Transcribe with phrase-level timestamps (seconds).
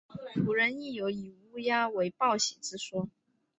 [0.43, 3.07] 古人亦有以乌鸦为报喜之说。